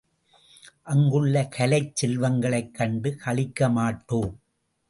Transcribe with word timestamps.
அங்குள்ள 0.83 1.43
கலைச் 1.57 1.95
செல்வங்களைக் 1.95 2.73
கண்டு 2.73 3.17
களிக்கமாட்டோம். 3.25 4.33